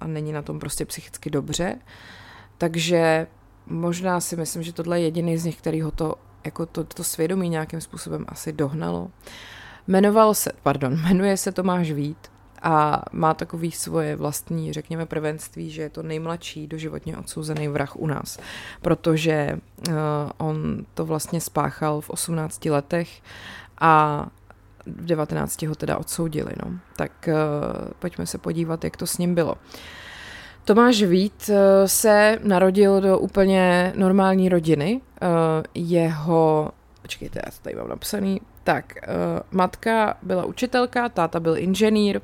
[0.00, 1.78] a není na tom prostě psychicky dobře.
[2.58, 3.26] Takže
[3.66, 7.04] možná si myslím, že tohle je jediný z nich, který ho to, jako to, to
[7.04, 9.10] svědomí nějakým způsobem asi dohnalo.
[9.88, 12.18] Jmenoval se, pardon, jmenuje se Tomáš Vít
[12.62, 18.06] a má takový svoje vlastní, řekněme, prvenství, že je to nejmladší doživotně odsouzený vrah u
[18.06, 18.38] nás,
[18.82, 19.94] protože uh,
[20.36, 23.22] on to vlastně spáchal v 18 letech
[23.78, 24.26] a
[24.86, 26.52] v 19 ho teda odsoudili.
[26.64, 26.78] No.
[26.96, 27.34] Tak uh,
[27.98, 29.54] pojďme se podívat, jak to s ním bylo.
[30.68, 35.00] Tomáš Vít eh, se narodil do úplně normální rodiny.
[35.22, 35.26] Eh,
[35.74, 36.70] jeho,
[37.02, 42.20] počkejte, já to tady mám napsaný, Tak, uh, matka byla učitelka, táta byl inženýr,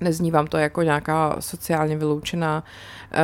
[0.00, 2.64] Nezní vám to jako nějaká sociálně vyloučená,
[3.12, 3.18] uh,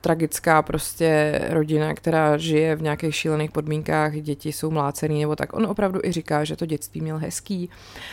[0.00, 5.52] tragická prostě rodina, která žije v nějakých šílených podmínkách, děti jsou mlácený nebo tak.
[5.52, 7.70] On opravdu i říká, že to dětství měl hezký,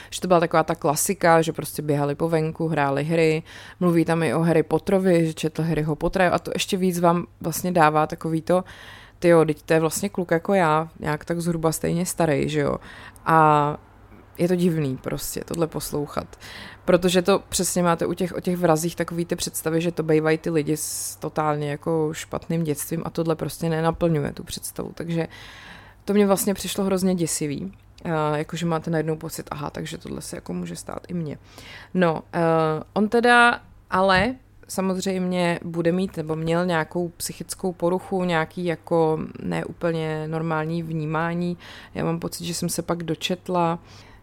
[0.10, 3.44] že to byla taková ta klasika, že prostě běhali po venku, hráli hry,
[3.80, 7.26] mluví tam i o Harry Potterovi, že četl Harryho Pottera a to ještě víc vám
[7.42, 8.64] vlastně dává takový to,
[9.22, 12.60] ty jo, teď to je vlastně kluk jako já, nějak tak zhruba stejně starý, že
[12.60, 12.78] jo.
[13.26, 13.78] A
[14.38, 16.40] je to divný prostě tohle poslouchat.
[16.86, 20.38] Protože to přesně máte u těch, o těch vrazích takový ty představy, že to bývají
[20.38, 24.92] ty lidi s totálně jako špatným dětstvím a tohle prostě nenaplňuje tu představu.
[24.94, 25.28] Takže
[26.06, 27.74] to mě vlastně přišlo hrozně děsivý.
[28.06, 31.38] Uh, jakože máte najednou pocit, aha, takže tohle se jako může stát i mně.
[31.94, 32.22] No, uh,
[32.94, 34.36] on teda ale
[34.72, 41.58] samozřejmě bude mít nebo měl nějakou psychickou poruchu, nějaký jako neúplně normální vnímání.
[41.96, 43.80] Já mám pocit, že jsem se pak dočetla,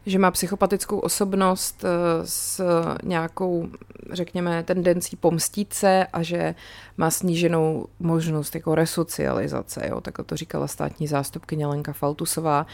[0.06, 1.88] že má psychopatickou osobnost eh,
[2.24, 2.64] s
[3.02, 3.68] nějakou,
[4.10, 6.54] řekněme, tendencí pomstít se a že
[6.96, 12.66] má sníženou možnost jako resocializace, jo, tak to říkala státní zástupkyně Lenka Faltusová.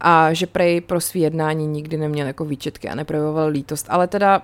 [0.00, 4.42] A že prej pro svý jednání nikdy neměl jako výčetky a neprojevoval lítost, ale teda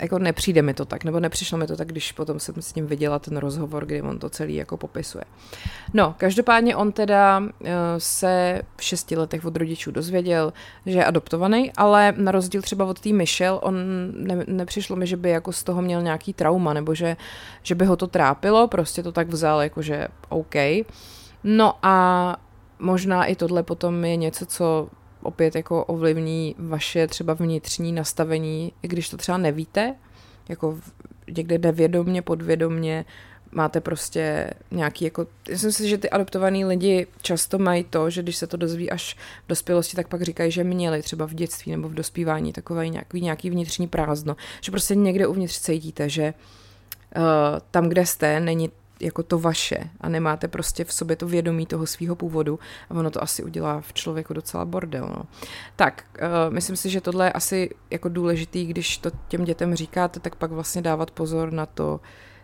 [0.00, 2.86] jako nepřijde mi to tak, nebo nepřišlo mi to tak, když potom jsem s ním
[2.86, 5.24] viděla ten rozhovor, kdy on to celý jako popisuje.
[5.94, 10.52] No, každopádně on teda uh, se v šesti letech od rodičů dozvěděl,
[10.86, 13.74] že je adoptovaný, ale na rozdíl třeba od té Michelle, on
[14.14, 17.16] ne, nepřišlo mi, že by jako z toho měl nějaký trauma, nebo že,
[17.62, 20.54] že by ho to trápilo, prostě to tak vzal, jakože OK.
[21.44, 22.36] No a
[22.78, 24.88] možná i tohle potom je něco, co
[25.26, 29.94] opět jako ovlivní vaše třeba vnitřní nastavení, i když to třeba nevíte,
[30.48, 30.78] jako
[31.30, 33.04] někde nevědomně, podvědomně,
[33.52, 38.36] máte prostě nějaký jako, myslím si, že ty adoptovaný lidi často mají to, že když
[38.36, 41.88] se to dozví až v dospělosti, tak pak říkají, že měli třeba v dětství nebo
[41.88, 46.34] v dospívání takové nějaký, nějaký vnitřní prázdno, že prostě někde uvnitř cítíte, že
[47.16, 47.22] uh,
[47.70, 51.86] tam, kde jste, není jako to vaše a nemáte prostě v sobě to vědomí toho
[51.86, 52.58] svého původu
[52.90, 55.08] a ono to asi udělá v člověku docela bordel.
[55.16, 55.22] No.
[55.76, 60.20] Tak, uh, myslím si, že tohle je asi jako důležitý, když to těm dětem říkáte,
[60.20, 62.00] tak pak vlastně dávat pozor na to,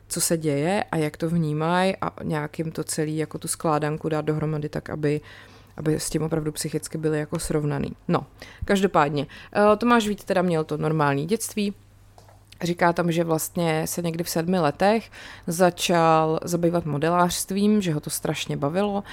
[0.08, 4.24] co se děje a jak to vnímají a nějakým to celý jako tu skládanku dát
[4.24, 5.20] dohromady tak, aby
[5.76, 7.92] aby s tím opravdu psychicky byli jako srovnaný.
[8.08, 8.26] No,
[8.64, 11.74] každopádně, uh, Tomáš Vít teda měl to normální dětství,
[12.62, 15.10] Říká tam, že vlastně se někdy v sedmi letech
[15.46, 19.04] začal zabývat modelářstvím, že ho to strašně bavilo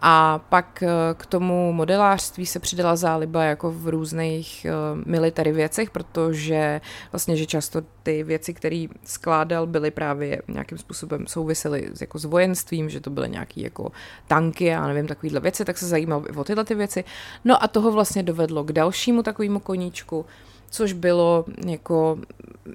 [0.00, 5.90] a pak eh, k tomu modelářství se přidala záliba jako v různých uh, military věcech,
[5.90, 6.80] protože
[7.12, 12.90] vlastně, že často ty věci, které skládal, byly právě nějakým způsobem souvisely jako s vojenstvím,
[12.90, 13.92] že to byly nějaké jako
[14.26, 17.04] tanky a nevím, takovýhle věci, tak se zajímal o tyhle ty věci.
[17.44, 20.26] No a toho vlastně dovedlo k dalšímu takovému koníčku,
[20.70, 22.18] což bylo jako,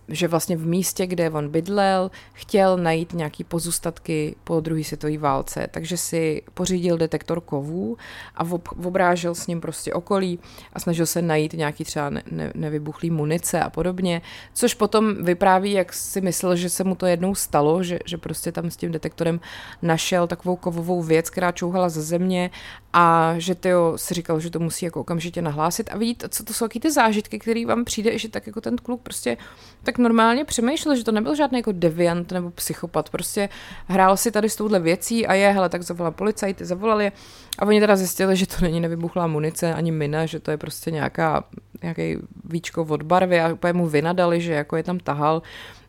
[0.07, 5.67] že vlastně v místě, kde on bydlel, chtěl najít nějaký pozůstatky po druhé světové válce,
[5.71, 7.97] takže si pořídil detektor kovů
[8.35, 8.43] a
[8.85, 10.39] obrážel s ním prostě okolí
[10.73, 14.21] a snažil se najít nějaký třeba ne, ne, nevybuchlý munice a podobně,
[14.53, 18.51] což potom vypráví, jak si myslel, že se mu to jednou stalo, že, že prostě
[18.51, 19.39] tam s tím detektorem
[19.81, 22.51] našel takovou kovovou věc, která čouhala ze země
[22.93, 25.89] a že ty si říkal, že to musí jako okamžitě nahlásit.
[25.91, 29.01] A vidíte, co to jsou ty zážitky, které vám přijde, že tak jako ten kluk
[29.01, 29.37] prostě
[29.83, 33.49] tak normálně přemýšlel, že to nebyl žádný jako deviant nebo psychopat, prostě
[33.87, 37.11] hrál si tady s touhle věcí a je, hele, tak zavolal policajty, zavolali
[37.59, 40.91] a oni teda zjistili, že to není nevybuchlá munice ani mina, že to je prostě
[40.91, 41.43] nějaká,
[41.81, 45.41] nějaký víčko od barvy a úplně mu vynadali, že jako je tam tahal.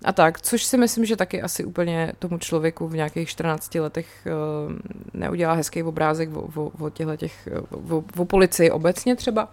[0.04, 4.06] A tak, což si myslím, že taky asi úplně tomu člověku v nějakých 14 letech
[4.26, 4.72] uh,
[5.14, 7.48] neudělá hezký obrázek o, o, o těchto těch,
[7.90, 9.48] o, o policii obecně třeba.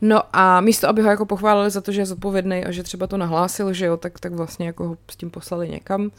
[0.00, 3.06] No a místo, aby ho jako pochválili za to, že je zodpovědný a že třeba
[3.06, 6.10] to nahlásil, že jo, tak, tak vlastně jako ho s tím poslali někam.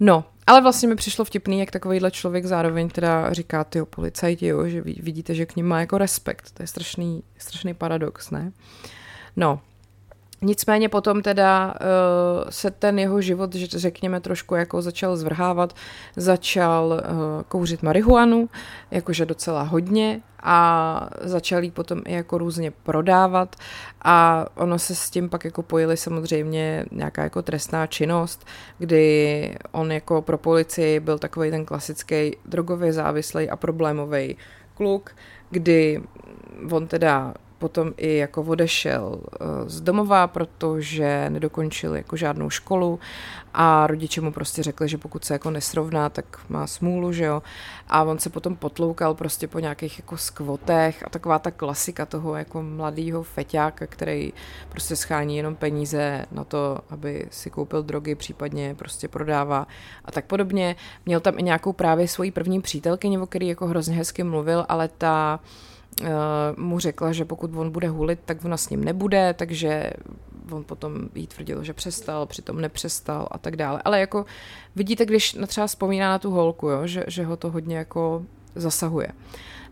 [0.00, 4.68] No, ale vlastně mi přišlo vtipný, jak takovýhle člověk zároveň teda říká ty policajti, jo,
[4.68, 6.50] že vidíte, že k ním má jako respekt.
[6.54, 8.52] To je strašný, strašný paradox, ne?
[9.36, 9.60] No,
[10.42, 15.74] Nicméně potom teda uh, se ten jeho život, že řekněme, trošku jako začal zvrhávat,
[16.16, 18.48] začal uh, kouřit marihuanu,
[18.90, 23.56] jakože docela hodně a začal ji potom i jako různě prodávat.
[24.02, 28.46] A ono se s tím pak jako pojili samozřejmě nějaká jako trestná činnost,
[28.78, 34.36] kdy on jako pro policii byl takový ten klasický drogově závislý a problémový
[34.74, 35.10] kluk,
[35.50, 36.02] kdy
[36.70, 37.34] on teda
[37.66, 43.00] potom i jako odešel eh, z domova, protože nedokončil jako žádnou školu
[43.54, 47.42] a rodiče mu prostě řekli, že pokud se jako nesrovná, tak má smůlu, že jo.
[47.88, 52.36] A on se potom potloukal prostě po nějakých jako skvotech a taková ta klasika toho
[52.36, 54.32] jako mladého feťáka, který
[54.68, 59.66] prostě schání jenom peníze na to, aby si koupil drogy, případně prostě prodává
[60.04, 60.76] a tak podobně.
[61.06, 64.88] Měl tam i nějakou právě svoji první přítelkyni, o který jako hrozně hezky mluvil, ale
[64.88, 65.40] ta
[66.56, 69.90] mu řekla, že pokud on bude hulit, tak ona s ním nebude, takže
[70.50, 73.82] on potom jí tvrdil, že přestal, přitom nepřestal a tak dále.
[73.84, 74.24] Ale jako
[74.76, 78.22] vidíte, když třeba vzpomíná na tu holku, jo, že, že ho to hodně jako
[78.54, 79.08] zasahuje.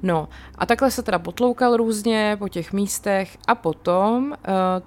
[0.02, 4.37] No a takhle se teda potloukal různě po těch místech a potom uh,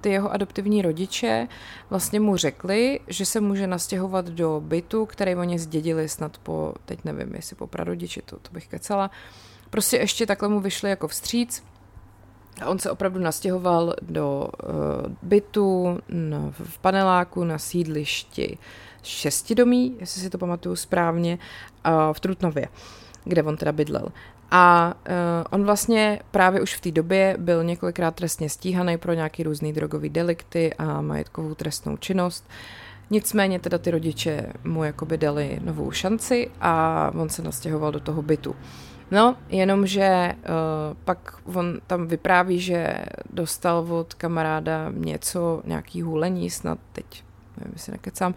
[0.01, 1.47] ty jeho adoptivní rodiče
[1.89, 6.99] vlastně mu řekli, že se může nastěhovat do bytu, který oni zdědili snad po, teď
[7.05, 9.11] nevím, jestli po prarodiči, to, to bych kecela.
[9.77, 11.63] Prostě ještě takhle mu vyšli jako vstříc
[12.61, 14.71] a on se opravdu nastěhoval do uh,
[15.21, 18.57] bytu no, v paneláku na sídlišti
[19.03, 21.37] šestidomí, jestli si to pamatuju správně,
[21.87, 22.67] uh, v Trutnově,
[23.23, 24.11] kde on teda bydlel.
[24.51, 25.13] A uh,
[25.51, 30.09] on vlastně právě už v té době byl několikrát trestně stíhaný pro nějaký různý drogový
[30.09, 32.49] delikty a majetkovou trestnou činnost.
[33.09, 38.21] Nicméně teda ty rodiče mu jakoby dali novou šanci a on se nastěhoval do toho
[38.21, 38.55] bytu.
[39.11, 42.95] No, jenomže uh, pak on tam vypráví, že
[43.29, 47.23] dostal od kamaráda něco, nějaký hulení, snad teď,
[47.57, 48.33] nevím, jestli nekecám,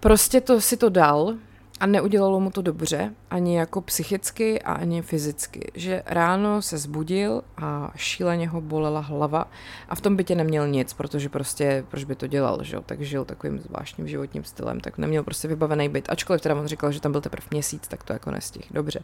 [0.00, 1.34] prostě to si to dal
[1.80, 5.72] a neudělalo mu to dobře, ani jako psychicky a ani fyzicky.
[5.74, 9.50] Že ráno se zbudil a šíleně ho bolela hlava
[9.88, 12.82] a v tom bytě neměl nic, protože prostě, proč by to dělal, že jo?
[12.86, 16.10] tak žil takovým zvláštním životním stylem, tak neměl prostě vybavený byt.
[16.10, 18.66] Ačkoliv teda on říkal, že tam byl teprve měsíc, tak to jako nestih.
[18.70, 19.00] Dobře.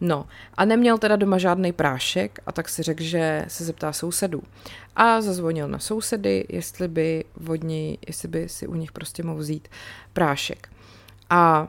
[0.00, 4.42] No a neměl teda doma žádný prášek a tak si řekl, že se zeptá sousedů.
[4.96, 9.68] A zazvonil na sousedy, jestli by vodní, jestli by si u nich prostě mohl vzít
[10.12, 10.68] prášek.
[11.30, 11.68] A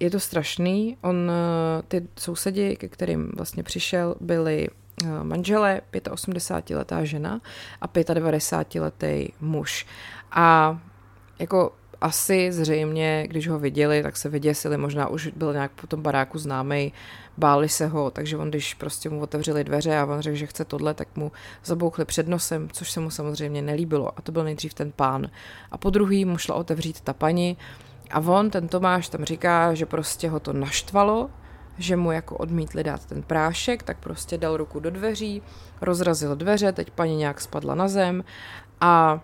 [0.00, 0.96] je to strašný.
[1.00, 4.68] On, eh, ty sousedi, ke kterým vlastně přišel, byli
[5.04, 7.40] eh, manžele, 85-letá žena
[7.80, 9.86] a 95-letý muž.
[10.32, 10.78] A
[11.38, 16.02] jako asi zřejmě, když ho viděli, tak se vyděsili, možná už byl nějak po tom
[16.02, 16.92] baráku známý,
[17.36, 20.64] báli se ho, takže on, když prostě mu otevřeli dveře a on řekl, že chce
[20.64, 21.32] tohle, tak mu
[21.64, 24.18] zabouchli před nosem, což se mu samozřejmě nelíbilo.
[24.18, 25.30] A to byl nejdřív ten pán.
[25.70, 27.56] A po druhý mu šla otevřít ta paní,
[28.10, 31.30] a on, ten Tomáš, tam říká, že prostě ho to naštvalo,
[31.78, 35.42] že mu jako odmítli dát ten prášek, tak prostě dal ruku do dveří,
[35.80, 38.24] rozrazil dveře, teď paní nějak spadla na zem
[38.80, 39.20] a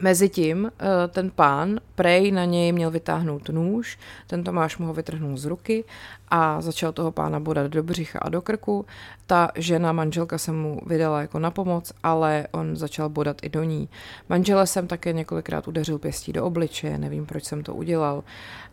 [0.00, 5.36] Mezitím eh, ten pán prej na něj měl vytáhnout nůž, ten Tomáš mu ho vytrhnul
[5.36, 5.84] z ruky
[6.28, 8.86] a začal toho pána bodat do břicha a do krku.
[9.26, 13.62] Ta žena, manželka se mu vydala jako na pomoc, ale on začal bodat i do
[13.62, 13.88] ní.
[14.28, 18.24] Manžele jsem také několikrát udeřil pěstí do obličeje, nevím, proč jsem to udělal.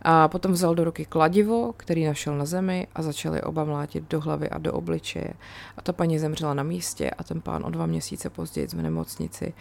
[0.02, 4.20] A potom vzal do ruky kladivo, který našel na zemi a začali oba mlátit do
[4.20, 5.32] hlavy a do obličeje.
[5.76, 9.54] A ta paní zemřela na místě a ten pán o dva měsíce později v nemocnici.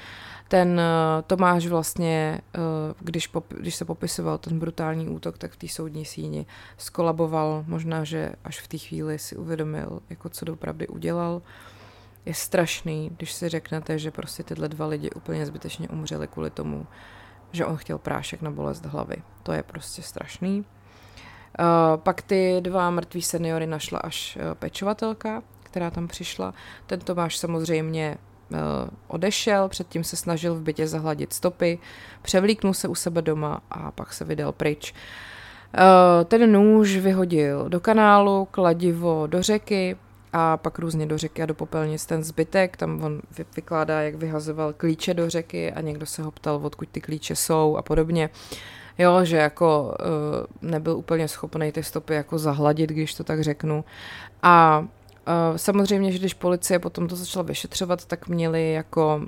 [0.48, 2.60] Ten eh, Tomáš vlastně, eh,
[3.00, 6.46] když, pop, když se popisoval ten brutální útok, tak v té soudní síni
[6.78, 11.42] skolaboval, možná, že až v té chvíli si uvědomil, jako co dopravdy udělal.
[12.26, 16.88] Je strašný, když si řeknete, že prostě tyhle dva lidi úplně zbytečně umřeli kvůli tomu,
[17.52, 19.16] že on chtěl prášek na bolest hlavy.
[19.44, 20.66] To je prostě strašný.
[21.60, 26.54] Uh, pak ty dva mrtví seniory našla až uh, pečovatelka, která tam přišla.
[26.86, 28.18] Ten Tomáš samozřejmě
[29.08, 31.80] odešel, předtím se snažil v bytě zahladit stopy,
[32.22, 34.94] převlíknul se u sebe doma a pak se vydal pryč.
[34.94, 39.96] Uh, ten nůž vyhodil do kanálu, kladivo do řeky,
[40.34, 43.22] a pak různě do řeky a do popelnic ten zbytek, tam on
[43.56, 47.78] vykládá, jak vyhazoval klíče do řeky a někdo se ho ptal, odkud ty klíče jsou
[47.78, 48.30] a podobně.
[48.98, 49.96] Jo, že jako
[50.62, 53.86] uh, nebyl úplně schopný ty stopy jako zahladit, když to tak řeknu.
[54.44, 54.86] A
[55.56, 59.22] samozřejmě, že když policie potom to začala vyšetřovat, tak měli jako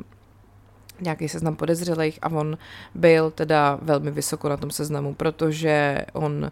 [1.01, 2.57] nějaký seznam podezřelých a on
[2.95, 6.51] byl teda velmi vysoko na tom seznamu, protože on,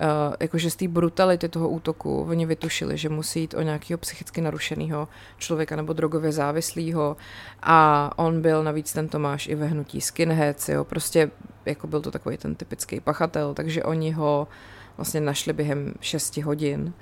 [0.00, 0.06] uh,
[0.40, 5.08] jakože z té brutality toho útoku, oni vytušili, že musí jít o nějakého psychicky narušeného
[5.38, 7.16] člověka nebo drogově závislého
[7.62, 11.30] a on byl navíc ten Tomáš i ve hnutí skinheads, jo, prostě
[11.66, 14.48] jako byl to takový ten typický pachatel, takže oni ho
[14.96, 16.92] vlastně našli během 6 hodin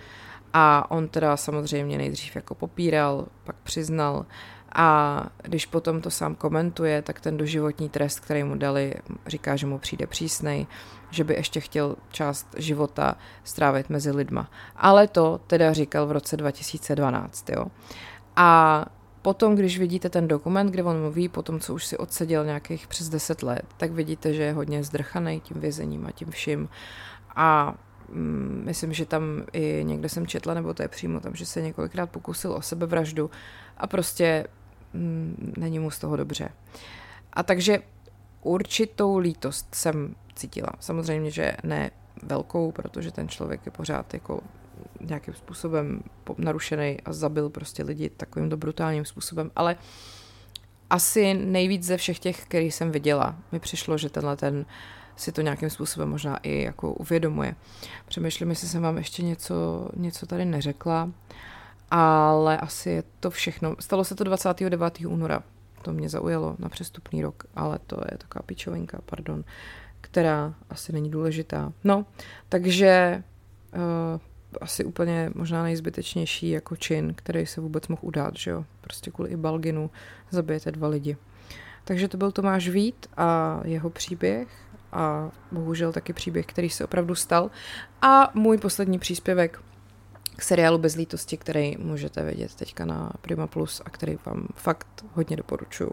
[0.57, 4.26] a on teda samozřejmě nejdřív jako popíral, pak přiznal,
[4.74, 8.94] a když potom to sám komentuje, tak ten doživotní trest, který mu dali,
[9.26, 10.66] říká, že mu přijde přísnej,
[11.11, 14.50] že by ještě chtěl část života strávit mezi lidma.
[14.76, 17.66] Ale to teda říkal v roce 2012, jo.
[18.36, 18.84] A
[19.22, 22.86] potom, když vidíte ten dokument, kde on mluví, po tom, co už si odseděl nějakých
[22.86, 26.68] přes 10 let, tak vidíte, že je hodně zdrchaný tím vězením a tím vším.
[27.36, 27.74] A
[28.65, 32.11] myslím, že tam i někde jsem četla, nebo to je přímo tam, že se několikrát
[32.11, 33.31] pokusil o sebevraždu
[33.77, 34.47] a prostě
[34.93, 36.49] mm, není mu z toho dobře.
[37.33, 37.79] A takže
[38.43, 40.71] určitou lítost jsem cítila.
[40.81, 41.91] Samozřejmě, že ne
[42.23, 44.41] velkou, protože ten člověk je pořád jako
[45.01, 46.03] nějakým způsobem
[46.39, 49.77] narušený a zabil prostě lidi takovým brutálním způsobem, ale
[50.91, 54.67] asi nejvíc ze všech těch, který jsem viděla, mi přišlo, že tenhle ten
[55.17, 57.55] si to nějakým způsobem možná i jako uvědomuje.
[58.07, 61.11] Přemýšlím, jestli jsem vám ještě něco, něco tady neřekla,
[61.91, 63.77] ale asi je to všechno.
[63.81, 65.01] Stalo se to 29.
[65.07, 65.43] února,
[65.83, 69.45] to mě zaujalo na přestupný rok, ale to je taková pičovinka, pardon,
[70.01, 71.73] která asi není důležitá.
[71.85, 72.07] No,
[72.49, 73.23] takže
[73.75, 74.21] uh,
[74.61, 78.65] asi úplně možná nejzbytečnější jako čin, který se vůbec mohl udát, že jo.
[78.81, 79.91] Prostě kvůli i Balginu
[80.31, 81.17] zabijete dva lidi.
[81.85, 84.64] Takže to byl Tomáš Vít a jeho příběh
[84.95, 87.51] a bohužel taky příběh, který se opravdu stal.
[88.03, 89.61] A můj poslední příspěvek
[90.37, 95.05] k seriálu Bez lítosti, který můžete vidět teďka na Prima Plus a který vám fakt
[95.12, 95.91] hodně doporučuju.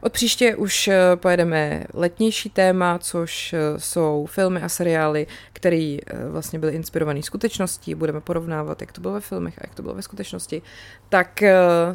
[0.00, 6.28] Od příště už eh, pojedeme letnější téma, což eh, jsou filmy a seriály, které eh,
[6.28, 7.94] vlastně byly inspirované skutečností.
[7.94, 10.62] Budeme porovnávat, jak to bylo ve filmech a jak to bylo ve skutečnosti.
[11.08, 11.42] Tak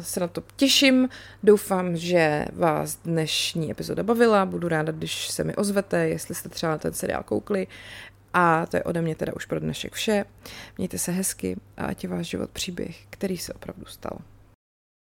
[0.00, 1.08] se na to těším.
[1.42, 4.46] Doufám, že vás dnešní epizoda bavila.
[4.46, 7.66] Budu ráda, když se mi ozvete, jestli jste třeba ten seriál koukli
[8.38, 10.24] a to je ode mě teda už pro dnešek vše.
[10.78, 14.18] Mějte se hezky a ať je váš život příběh, který se opravdu stal.